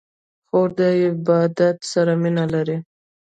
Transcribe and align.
خور 0.47 0.69
د 0.77 0.81
عبادت 1.03 1.77
سره 1.91 2.11
مینه 2.21 2.45
لري. 2.53 2.77